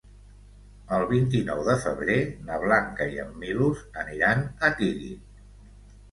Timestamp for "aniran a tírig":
4.05-5.37